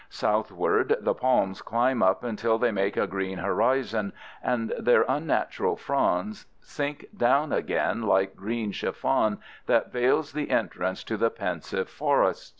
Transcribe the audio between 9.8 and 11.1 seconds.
veils the entrance